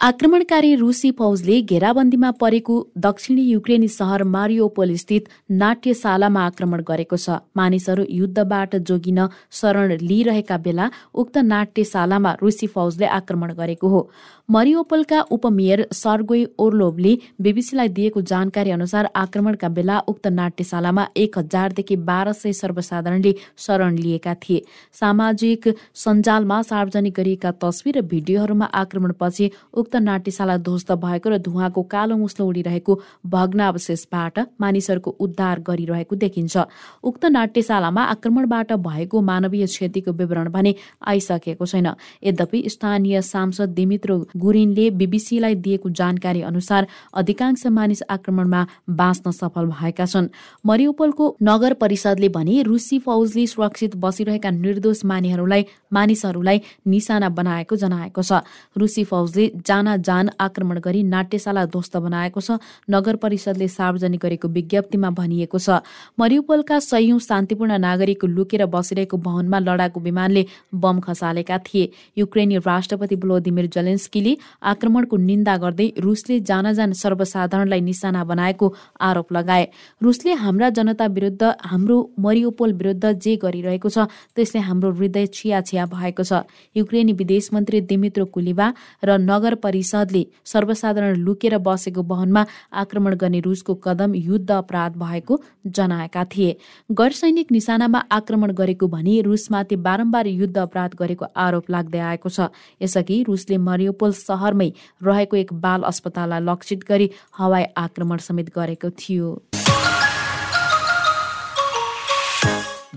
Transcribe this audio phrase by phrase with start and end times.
[0.00, 8.04] आक्रमणकारी रुसी फौजले घेराबन्दीमा परेको दक्षिणी युक्रेनी सहर मारियोपोल स्थित नाट्यशालामा आक्रमण गरेको छ। मानिसहरू
[8.08, 9.18] युद्धबाट जोगिन
[9.60, 14.02] शरण लिइरहेका बेला उक्त नाट्यशालामा रुसी फौजले आक्रमण गरेको हो।
[14.48, 22.32] मरियोपोलका उपमेयर सर्गोई ओर्लोभले बीबीसीलाई दिएको जानकारी अनुसार आक्रमणका बेला उक्त नाट्यशालामा एक हजारदेखि बाह्र
[22.34, 23.34] सय सर्वसाधारणले
[23.66, 24.62] शरण लिएका थिए।
[25.00, 29.50] सामाजिक सञ्जालमा सार्वजनिक गरिएका तस्विर र भिडियोहरूमा आक्रमणपछि
[29.88, 32.92] उक्त नाट्यशाला ध्वस्त भएको र धुवाको कालो मुस्लो उडिरहेको
[33.24, 36.56] भग्नावशेषबाट मानिसहरूको उद्धार गरिरहेको देखिन्छ।
[37.00, 40.74] उक्त नाट्यशालामा आक्रमणबाट भएको मानवीय क्षतिको विवरण भने
[41.08, 41.88] आइसकेको छैन।
[42.20, 48.60] यद्यपि स्थानीय सांसद दिमित्रो गुरिनले बीबीसीलाई दिएको जानकारी अनुसार अधिकांश मानिस आक्रमणमा
[48.92, 50.28] बाँच्न सफल भएका छन्।
[50.66, 58.44] मरियोपलको नगर परिषदले भने रुसी फौजले सुरक्षित बसिरहेका निर्दोष मानिसहरूलाई मानिसहरूलाई निशाना बनाएको जनाएको छ।
[58.76, 59.44] रुसी फौजले
[59.78, 62.58] जाना जान आक्रमण गरी नाट्यशाला ध्वस्त बनाएको छ।
[62.90, 65.78] नगर परिषदले सार्वजनिक गरेको विज्ञप्तिमा भनिएको छ
[66.18, 70.42] मरियोपलका सयौं शान्तिपूर्ण नागरिक लुकेर बसिरहेको भवनमा लडाकु विमानले
[70.74, 78.74] बम खसालेका थिए। युक्रेनी राष्ट्रपति भ्लोदिमिर जलेन्स्कीले आक्रमणको निन्दा गर्दै रुसले जान सर्वसाधारणलाई निशाना बनाएको
[79.00, 79.68] आरोप लगाए।
[80.00, 86.22] रुसले हाम्रा जनता विरुद्ध हाम्रो मरियोपोल विरुद्ध जे गरिरहेको छ त्यसले हाम्रो हृदय छिया भएको
[86.24, 86.42] छ।
[86.76, 88.66] युक्रेनी विदेश मन्त्री दिमित्रो कुलिबा
[89.04, 96.24] र नगर परिषदले सर्वसाधारण लुकेर बसेको भवनमा आक्रमण गर्ने रुसको कदम युद्ध अपराध भएको जनाएका
[96.26, 96.56] थिए।
[96.90, 102.48] गैर सैनिक निशानामा आक्रमण गरेको भनी रुसमाथि बारम्बार युद्ध अपराध गरेको आरोप लाग्दै आएको छ।
[102.82, 104.70] यसअघि रुसले मरियोपोल सहरमै
[105.02, 109.28] रहेको एक बाल अस्पताललाई लक्षित गरी हवाई आक्रमण समेत गरेको थियो।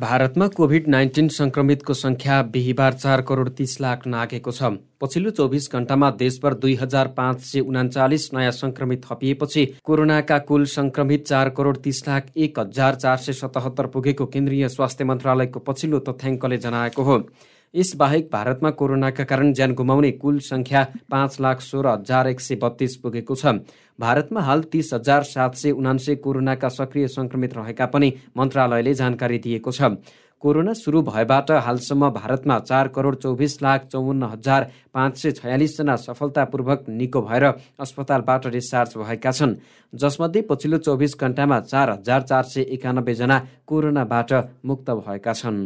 [0.02, 4.70] भारतमा कोभिड नाइन्टिन संक्रमितको संख्या बिहिबार चार करोड तीस लाख नागेको छ।
[5.02, 11.28] पछिल्लो चौबिस घण्टामा देशभर दुई हजार पाँच सय उनाचालिस नयाँ संक्रमित थपिएपछि कोरोनाका कुल संक्रमित
[11.28, 16.58] चार करोड तीस लाख एक हजार चार सय सतहत्तर पुगेको केन्द्रीय स्वास्थ्य मन्त्रालयको पछिल्लो तथ्याङ्कले
[16.58, 17.24] जनाएको हो।
[17.74, 22.96] यसबाहेक भारतमा कोरोनाका कारण ज्यान गुमाउने कुल संख्या पाँच लाख सोह्र हजार एक सय बत्तीस
[22.96, 23.46] पुगेको छ।
[24.00, 29.72] भारतमा हाल तिस हजार सात सय उनान्सय कोरोनाका सक्रिय संक्रमित रहेका पनि मन्त्रालयले जानकारी दिएको
[29.72, 29.96] छ।
[30.44, 36.86] कोरोना सुरु भएबाट हालसम्म भारतमा चार करोड चौबिस लाख चौवन्न हजार पाँच सय छयालिसजना सफलतापूर्वक
[36.90, 37.46] निको भएर
[37.80, 39.56] अस्पतालबाट डिस्चार्ज भएका छन्।
[39.94, 44.34] जसमध्ये पछिल्लो चौबिस घण्टामा चार हजार चार सय एकानब्बेजना कोरोनाबाट
[44.66, 45.62] मुक्त भएका छन्।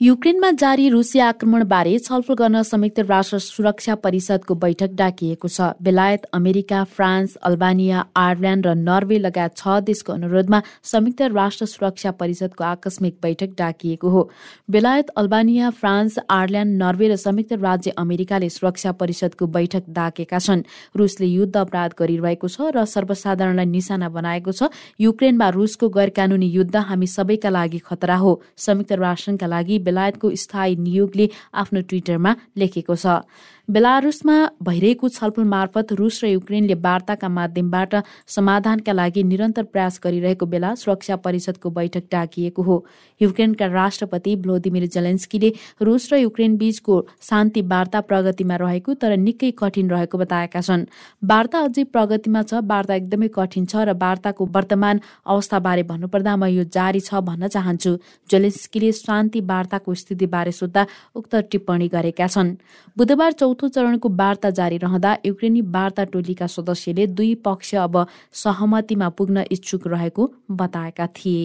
[0.00, 6.82] युक्रेनमा जारी रुसी आक्रमणबारे छलफल गर्न संयुक्त राष्ट्र सुरक्षा परिषदको बैठक डाकिएको छ। बेलायत अमेरिका
[6.86, 13.58] फ्रान्स अल्बानिया आयरल्याण्ड र नर्वे लगायत छ देशको अनुरोधमा संयुक्त राष्ट्र सुरक्षा परिषदको आकस्मिक बैठक
[13.58, 14.22] डाकिएको हो।
[14.70, 20.62] बेलायत अल्बानिया फ्रान्स आयरल्याण्ड नर्वे र संयुक्त राज्य अमेरिकाले सुरक्षा परिषदको बैठक डाकेका छन्।
[20.94, 24.70] रुसले युद्ध अपराध गरिरहेको छ र सर्वसाधारणलाई निशाना बनाएको छ।
[25.00, 30.76] युक्रेनमा रुसको गैर कानूनी युद्ध हामी सबैका लागि खतरा हो। संयुक्त राष्ट्रका लागि बेलायतको स्थायी
[30.86, 33.24] नियोगले आफ्नो ट्विटरमा लेखेको छ।
[33.68, 34.34] बेलारुसमा
[34.64, 37.94] भइरहेको छलफल मार्फत रुस र युक्रेनले वार्ताका माध्यमबाट
[38.26, 42.76] समाधानका लागि निरन्तर प्रयास गरिरहेको बेला सुरक्षा परिषदको बैठक डाकिएको हो।
[43.20, 45.52] युक्रेनका राष्ट्रपति भ्लोदिमिर जेलेन्स्कीले
[45.82, 46.96] रुस र युक्रेन बीचको
[47.28, 50.86] शान्ति वार्ता प्रगतिमा रहेको तर निकै कठिन रहेको बताएका छन्।
[51.28, 56.64] वार्ता अझै प्रगतिमा छ वार्ता एकदमै कठिन छ र वार्ताको वर्तमान अवस्थाबारे भन्नुपर्दा म यो
[56.72, 57.92] जारी छ भन्न चाहन्छु।
[58.30, 62.56] जेलेन्स्कीले शान्ति वार्ताको स्थितिबारे सोद्धा उक्त टिप्पणी गरेका छन्।
[62.96, 69.44] बुधबार चौथो चरणको वार्ता जारी रहँदा युक्रेनी वार्ता टोलीका सदस्यले दुई पक्ष अब सहमतिमा पुग्न
[69.50, 71.44] इच्छुक रहेको बताएका थिए।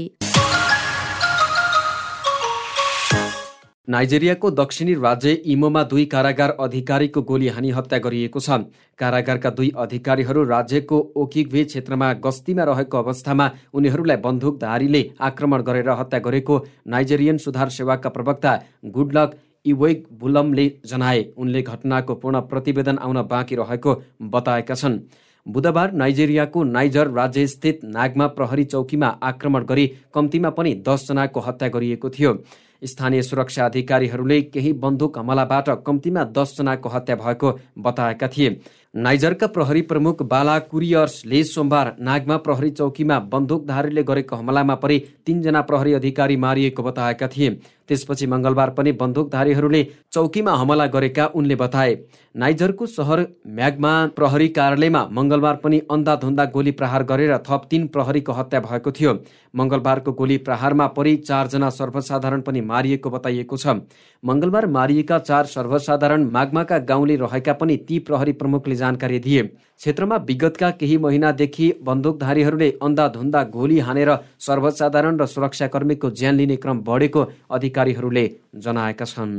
[3.88, 8.59] नाइजेरियाको दक्षिणी राज्य इमोमा दुई कारागार अधिकारीको गोली हानी हत्या गरिएको छ।
[9.00, 16.59] कारागारका दुई अधिकारीहरू राज्यको ओकिग्वे क्षेत्रमा गस्तीमा रहेको अवस्थामा उनीहरूलाई बन्दुकधारीले आक्रमण गरेर हत्या गरेको
[16.88, 18.53] नाइजेरियन सुधार सेवाका प्रवक्ता
[18.94, 19.35] गुडलक
[19.66, 24.02] इवेक बुलमले जनाए। उनले घटनाको पूर्ण प्रतिवेदन आउन बाँकी रहेको
[24.32, 24.99] बताएका छन्।
[25.46, 32.38] बुधबार नाइजेरियाको नाइजर राज्यस्थित नागमा प्रहरी चौकीमा आक्रमण गरी कम्तीमा पनि दसजनाको हत्या गरिएको थियो।
[32.84, 38.49] स्थानीय सुरक्षा अधिकारीहरूले केही बन्दुक हमलाबाट कम्तीमा दसजनाको हत्या भएको बताएका थिए।
[38.96, 45.93] नाइजरका प्रहरी प्रमुख बाला कुरियर्सले सोमबार नागमा प्रहरी चौकीमा बन्दुकधारीले गरेको हमलामा परि तीनजना प्रहरी
[45.93, 47.49] अधिकारी मारिएको बताएका थिए।
[47.90, 49.82] त्यसपछि मङ्गलबार पनि बन्दुकधारीहरूले
[50.14, 51.96] चौकीमा हमला गरेका उनले बताए।
[52.35, 58.59] नाइजरको सहर म्यागमा प्रहरी कार्यालयमा मङ्गलबार पनि अन्धाधुन्दा गोली प्रहार गरेर थप तीन प्रहरीको हत्या
[58.59, 59.14] भएको थियो।
[59.56, 63.76] मङ्गलबारको गोली प्रहारमा परि चारजना सर्वसाधारण पनि मारिएको बताइएको छ।
[64.24, 69.44] मङ्गलबार मारिएका चार सर्वसाधारण मागमाका गाउँले रहेका पनि ती प्रहरी प्रमुखले जानकारी दिए।
[69.79, 74.09] क्षेत्रमा विगतका केही महिनादेखि बन्दुकधारीहरूले अन्धाधुन्दा गोली हानेर
[74.40, 77.22] सर्वसाधारण र सुरक्षाकर्मीको ज्यान लिने क्रम बढेको
[77.52, 78.25] अधिकारीहरूले
[78.55, 79.34] जनाएका छन्।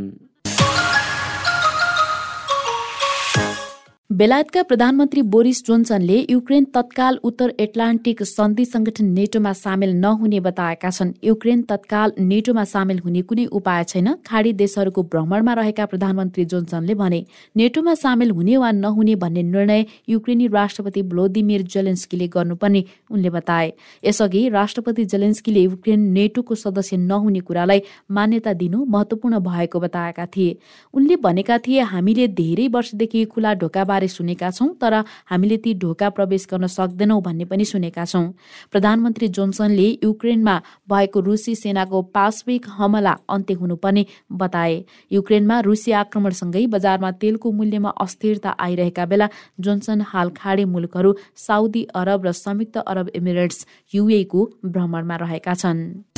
[4.11, 11.13] बेलायतका प्रधानमन्त्री बोरिस जोन्सनले युक्रेन तत्काल उत्तर एटलान्टिक सन्धि संगठन नेटोमा सामेल नहुने बताएका छन्।
[11.25, 17.25] युक्रेन तत्काल नेटोमा सामेल हुने कुनै उपाय छैन। खाडी देशहरूको भ्रमणमा रहेका प्रधानमन्त्री जोन्सनले भने
[17.57, 23.73] नेटोमा सामेल हुने वा नहुने भन्ने निर्णय युक्रेनी राष्ट्रपति भ्लोदिमिर जेलेन्स्कीले गर्नुपर्ने उनले बताए।
[24.05, 30.57] यसअघि राष्ट्रपति जेलेन्स्कीले युक्रेन नेटोको सदस्य नहुने कुरालाई मान्यता दिनु महत्वपूर्ण भएको बताएका थिए।
[30.95, 33.55] उनले भनेका थिए हामीले धेरै वर्षदेखि खुला
[33.95, 34.95] बारे सुनेका छौँ तर
[35.31, 38.27] हामीले ती ढोका प्रवेश गर्न सक्दैनौँ भन्ने पनि सुनेका छौँ।
[38.73, 40.57] प्रधानमन्त्री जोन्सनले युक्रेनमा
[40.89, 44.05] भएको रुसी सेनाको पाश्विक हमला अन्त्य हुनुपर्ने
[44.35, 44.77] बताए।
[45.11, 49.29] युक्रेनमा रुसी आक्रमणसँगै बजारमा तेलको मूल्यमा अस्थिरता आइरहेका बेला
[49.61, 56.14] जोन्सन हाल खाडी मुलुकहरू साउदी अरब र संयुक्त अरब इमिरेट्स युएको भ्रमणमा रहेका छन्।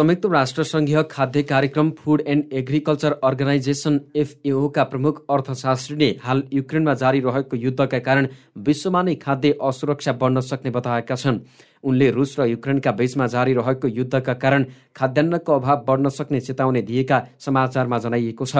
[0.00, 7.56] संयुक्त राष्ट्रसङ्घीय खाद्य कार्यक्रम फुड एन्ड एग्रिकल्चर अर्गनाइजेसन एफएओका प्रमुख अर्थशास्त्रीले हाल युक्रेनमा जारी रहेको
[7.56, 8.28] युद्धका कारण
[8.64, 11.38] विश्वमा नै खाद्य असुरक्षा बढ्न सक्ने बताएका छन्।
[11.84, 14.64] उनले रुस र युक्रेनका बीचमा जारी रहेको युद्धका कारण
[14.96, 18.56] खाद्यान्नको अभाव बढ्न सक्ने चेतावनी दिएका समाचारमा जनाइएको छ।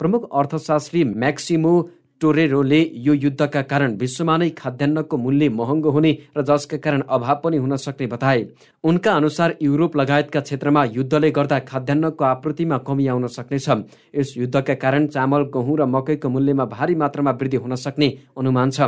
[0.00, 1.74] प्रमुख अर्थशास्त्री म्याक्सिमो
[2.22, 7.56] टोरेरोले यो युद्धका कारण विश्वमा नै खाद्यान्नको मूल्य महँगो हुने र जसका कारण अभाव पनि
[7.56, 8.46] हुन सक्ने बताए।
[8.84, 13.68] उनका अनुसार युरोप लगायतका क्षेत्रमा युद्धले गर्दा खाद्यान्नको आपूर्तिमा कमी आउन सक्नेछ।
[14.14, 18.08] यस युद्धका कारण चामल गहुँ र मकैको मूल्यमा भारी मात्रामा वृद्धि हुन सक्ने
[18.38, 18.80] अनुमान छ।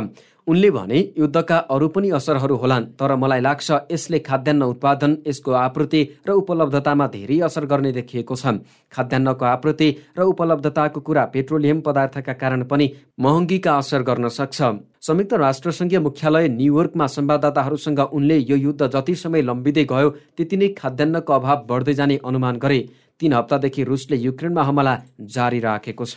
[0.47, 6.01] उनले भने युद्धका अरू पनि असरहरू होलान् तर मलाई लाग्छ यसले खाद्यान्न उत्पादन यसको आपूर्ति
[6.27, 8.53] र उपलब्धतामा धेरै असर गर्ने देखिएको छ
[8.93, 9.87] खाद्यान्नको आपूर्ति
[10.17, 12.89] र उपलब्धताको कुरा पेट्रोलियम पदार्थका कारण पनि
[13.19, 14.61] महँगीका असर गर्न सक्छ।
[15.01, 21.33] संयुक्त राष्ट्रसङ्घीय मुख्यालय न्युयोर्कमा संवाददाताहरूसँग उनले यो युद्ध जति समय लम्बिँदै गयो त्यति नै खाद्यान्नको
[21.33, 22.79] अभाव बढ्दै जाने अनुमान गरे।
[23.19, 24.95] तीन हप्तादेखि रुसले युक्रेनमा हमला
[25.33, 26.15] जारी राखेको छ।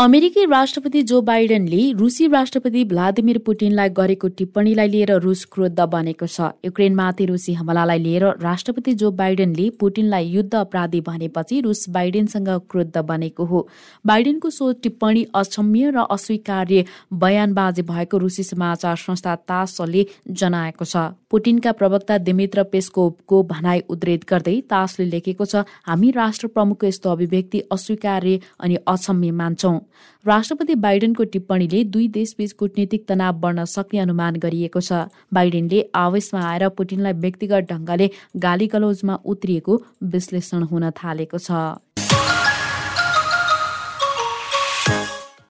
[0.00, 6.48] अमेरिकी राष्ट्रपति जो बाइडेनले रुसी राष्ट्रपति भ्लादिमिर पुटिनलाई गरेको टिप्पणीलाई लिएर रुस क्रोध बनेको छ।
[6.64, 13.44] युक्रेनमाथि रुसी हमलालाई लिएर राष्ट्रपति जो बाइडेनले पुटिनलाई युद्ध अपराधी भनेपछि रुस बाइडेनसँग क्रोध बनेको
[13.44, 13.66] हो।
[14.04, 21.72] बाइडेनको सो टिप्पणी अक्षम्य र अस्वीकार्य बयानबाजी भएको रुसी समाचार संस्था तासले जनाएको छ। पुटिनका
[21.72, 28.40] प्रवक्ता दिमित्र पेस्कोभको भनाई उद्धित गर्दै तासले लेखेको छ हामी राष्ट्र प्रमुखको यस्तो अभिव्यक्ति अस्वीकार्य
[28.60, 29.78] अनि अक्षम्य मान्छौं।
[30.24, 36.68] राष्ट्रपति बाइडेनको टिप्पणीले दुई देशबीच कूटनीतिक तनाव बढ्न सक्ने अनुमान गरिएको छ। बाइडेनले आवेशमा आएर
[36.74, 42.19] पुटिनलाई व्यक्तिगत ढङ्गले गाली गलौजमा उत्रिएको विश्लेषण हुन थालेको छ।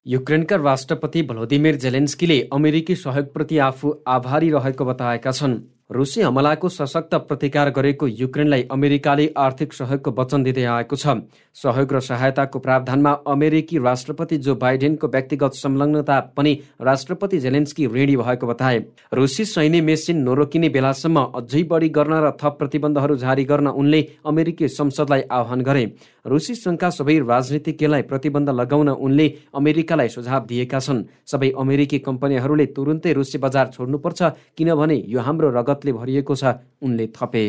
[0.06, 5.56] युक्रेनका राष्ट्रपति भ्लोदिमिर जेलेन्स्कीले अमेरिकी सहयोगप्रति आफू आभारी रहेको बताएका छन्।
[5.90, 11.26] रुसी हमलाको सशक्त प्रतिकार गरेको युक्रेनलाई अमेरिकाले आर्थिक सहयोगको वचन दिँदै आएको छ।
[11.56, 18.46] सहयोग र सहायताको प्रावधानमा अमेरिकी राष्ट्रपति जो बाइडेनको व्यक्तिगत संलग्नता पनि राष्ट्रपति जेलेन्स्की ऋणी भएको
[18.46, 18.78] बताए।
[19.12, 24.68] रुसी सैन्य मेसिन नरोकिने बेलासम्म अझै बढी गर्न र थप प्रतिबन्धहरू जारी गर्न उनले अमेरिकी
[24.70, 25.84] संसदलाई आह्वान गरे।
[26.22, 33.12] रुसी सङ्घका सबै राजनीतिज्ञलाई प्रतिबन्ध लगाउन उनले अमेरिकालाई सुझाव दिएका छन्। सबै अमेरिकी कम्पनीहरूले तुरुन्तै
[33.12, 34.22] रुसी बजार छोड्नुपर्छ
[34.54, 36.44] किनभने यो हाम्रो रगत रगतले भरिएको छ
[36.82, 37.44] उनले थपे।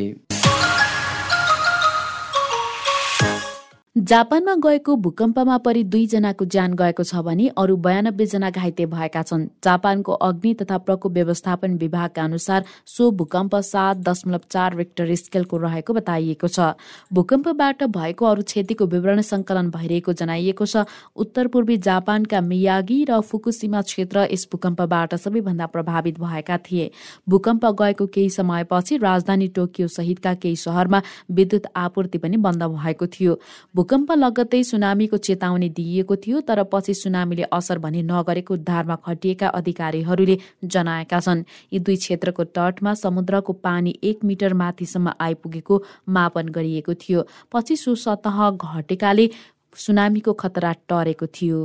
[3.95, 9.47] जापानमा गएको भूकम्पमा परि दुईजनाको ज्यान गएको छ भने अरू बयानब्बे जना घाइते भएका छन्।
[9.63, 15.93] जापानको अग्नि तथा प्रकोप व्यवस्थापन विभागका अनुसार सो भूकम्प सात दशमलव चार रेक्टर स्केलको रहेको
[15.93, 16.71] बताइएको छ।
[17.11, 20.85] भूकम्पबाट भएको अरू क्षतिको विवरण संकलन भइरहेको जनाइएको छ।
[21.17, 26.89] उत्तर पूर्वी जापानका मियागी र फुकुसीमा क्षेत्र यस भूकम्पबाट सबैभन्दा प्रभावित भएका थिए।
[27.27, 33.39] भूकम्प गएको केही समयपछि राजधानी टोकियो सहितका केही सहरमा विद्युत आपूर्ति पनि बन्द भएको थियो।
[33.81, 40.35] भूकम्प लगत्तै सुनामीको चेतावनी दिइएको थियो तर पछि सुनामीले असर भने नगरेको उद्धारमा खटिएका अधिकारीहरूले
[40.65, 41.41] जनाएका छन्।
[41.73, 47.95] यी दुई क्षेत्रको तटमा समुद्रको पानी एक मिटर माथिसम्म आइपुगेको मापन गरिएको थियो। पछि सो
[47.97, 49.29] सतह घटेकाले
[49.77, 51.59] सुनामीको खतरा टरेको थियो।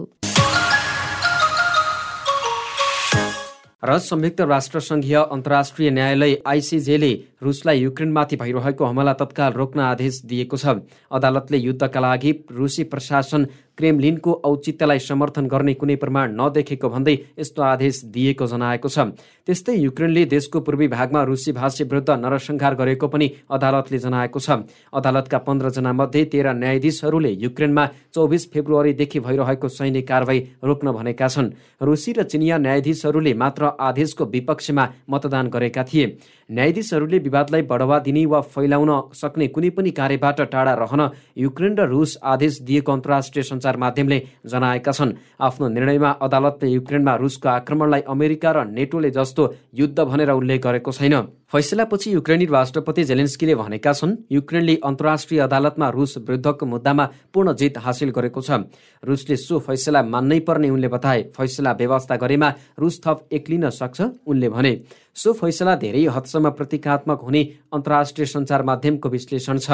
[3.87, 7.13] र संयुक्त राष्ट्रसङ्घीय अन्तर्राष्ट्रिय न्यायालय आइसिजेले
[7.43, 10.75] रुसलाई युक्रेनमाथि भइरहेको हमला तत्काल रोक्न आदेश दिएको छ।
[11.11, 13.47] अदालतले युद्धका लागि रुसी प्रशासन
[13.79, 18.99] क्रेमलिनको औचित्यलाई समर्थन गर्ने कुनै प्रमाण नदेखेको भन्दै यस्तो आदेश दिएको जनाएको छ।
[19.47, 24.49] त्यस्तै युक्रेनले देशको पूर्वी भागमा रुसी भाषी विरुद्ध नरसंहार गरेको पनि अदालतले जनाएको छ।
[24.91, 32.13] अदालतका पन्ध्रजना मध्ये तेह्र न्यायाधीशहरूले युक्रेनमा चौबिस फेब्रुअरीदेखि भइरहेको सैनिक कारवाही रोक्न भनेका छन्। रुसी
[32.13, 36.07] र चिनिया न्यायाधीशहरूले मात्र आदेशको विपक्षमा मतदान गरेका थिए।
[36.51, 41.03] न्यायाधीशहरूले विवादलाई बढावा दिने वा फैलाउन सक्ने कुनै पनि कार्यबाट टाढा रहन
[41.37, 47.49] युक्रेन र रुस आदेश दिएको अन्तर्राष्ट्रिय सञ्चार माध्यमले जनाएका छन्। आफ्नो निर्णयमा अदालतले युक्रेनमा रुसको
[47.49, 49.43] आक्रमणलाई अमेरिका र नेटोले जस्तो
[49.75, 51.15] युद्ध भनेर उल्लेख गरेको छैन।
[51.53, 58.11] फैसलापछि युक्रेनी राष्ट्रपति जेलेन्स्कीले भनेका छन् युक्रेनले अन्तर्राष्ट्रिय अदालतमा रुस विरुद्धको मुद्दामा पूर्ण जित हासिल
[58.11, 58.67] गरेको छ।
[59.03, 64.49] रुसले सो फैसला मान्नै पर्ने उनले बताए। फैसला व्यवस्था गरेमा रुस थप एक्लिन सक्छ उनले
[64.49, 64.75] भने।
[65.15, 69.71] सो फैसला धेरै हदसम्म प्रतीकात्मक हुने अन्तर्राष्ट्रिय सञ्चार माध्यमको विश्लेषण छ।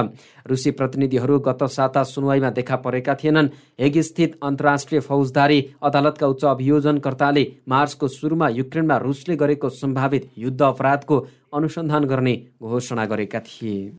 [0.46, 3.48] रुसी प्रतिनिधिहरू गत साता सुनवाईमा देखा परेका थिएनन्।
[3.80, 11.26] हेग स्थित अन्तर्राष्ट्रिय फौजदारी अदालतका उच्च अभियोजनकर्ताले मार्चको सुरुमा युक्रेनमा रुसले गरेको सम्भावित युद्ध अपराधको
[11.52, 13.90] अनुसन्धान गर्ने घोषणा गरेका थिए।